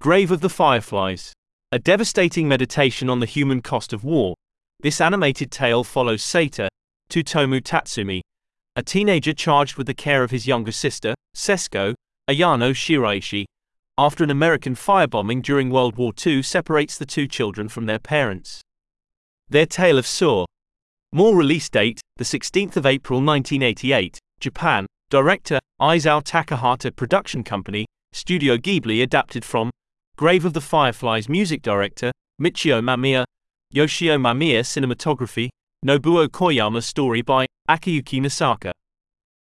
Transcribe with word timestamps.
Grave 0.00 0.30
of 0.30 0.40
the 0.42 0.48
Fireflies. 0.48 1.32
A 1.72 1.78
devastating 1.80 2.46
meditation 2.46 3.10
on 3.10 3.18
the 3.18 3.26
human 3.26 3.60
cost 3.60 3.92
of 3.92 4.04
war. 4.04 4.36
This 4.78 5.00
animated 5.00 5.50
tale 5.50 5.82
follows 5.82 6.22
Seita, 6.22 6.68
Tsutomu 7.10 7.60
Tatsumi, 7.60 8.20
a 8.76 8.82
teenager 8.84 9.32
charged 9.32 9.76
with 9.76 9.88
the 9.88 9.94
care 9.94 10.22
of 10.22 10.30
his 10.30 10.46
younger 10.46 10.70
sister, 10.70 11.14
Setsuko, 11.34 11.94
Ayano 12.30 12.70
Shiraishi, 12.70 13.44
after 13.98 14.22
an 14.22 14.30
American 14.30 14.76
firebombing 14.76 15.42
during 15.42 15.68
World 15.68 15.96
War 15.96 16.12
II 16.24 16.44
separates 16.44 16.96
the 16.96 17.04
two 17.04 17.26
children 17.26 17.68
from 17.68 17.86
their 17.86 17.98
parents. 17.98 18.60
Their 19.48 19.66
Tale 19.66 19.98
of 19.98 20.06
Saw. 20.06 20.44
More 21.12 21.34
release 21.34 21.68
date, 21.68 22.00
the 22.18 22.24
16th 22.24 22.76
of 22.76 22.86
April 22.86 23.18
1988, 23.18 24.16
Japan, 24.38 24.86
director, 25.10 25.58
Isao 25.80 26.22
Takahata 26.22 26.94
Production 26.94 27.42
Company, 27.42 27.84
Studio 28.12 28.56
Ghibli 28.56 29.02
adapted 29.02 29.44
from 29.44 29.70
Grave 30.18 30.44
of 30.44 30.52
the 30.52 30.60
Fireflies 30.60 31.28
music 31.28 31.62
director, 31.62 32.10
Michio 32.42 32.80
Mamiya, 32.82 33.24
Yoshio 33.70 34.18
Mamiya 34.18 34.64
cinematography, 34.64 35.48
Nobuo 35.86 36.26
Koyama 36.26 36.82
story 36.82 37.22
by 37.22 37.46
Akiyuki 37.70 38.20
Nosaka. 38.20 38.72